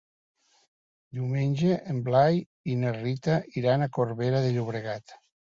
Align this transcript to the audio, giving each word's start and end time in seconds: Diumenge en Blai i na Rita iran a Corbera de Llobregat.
Diumenge 1.17 1.75
en 1.93 1.99
Blai 2.07 2.39
i 2.73 2.79
na 2.85 2.95
Rita 2.97 3.37
iran 3.63 3.87
a 3.89 3.91
Corbera 4.01 4.43
de 4.49 4.51
Llobregat. 4.59 5.17